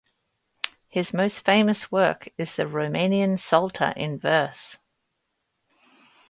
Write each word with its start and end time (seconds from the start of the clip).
His 0.87 1.13
most 1.13 1.45
famous 1.45 1.91
work 1.91 2.29
is 2.35 2.55
the 2.55 2.63
Romanian 2.63 3.37
psalter 3.39 3.93
in 3.95 4.17
verse. 4.17 4.79